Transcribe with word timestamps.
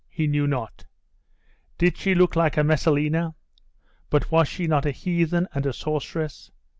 He 0.09 0.25
knew 0.25 0.47
not. 0.47 0.87
Did 1.77 1.95
she 1.95 2.15
look 2.15 2.35
like 2.35 2.57
a 2.57 2.63
Messalina? 2.63 3.35
But 4.09 4.31
was 4.31 4.47
she 4.47 4.65
not 4.65 4.87
a 4.87 4.89
heathen 4.89 5.47
and 5.53 5.63
a 5.67 5.73
sorceress? 5.73 6.49